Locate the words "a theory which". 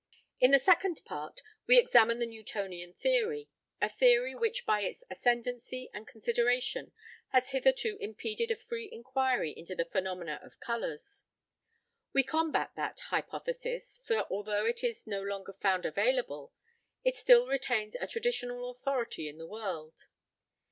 3.79-4.65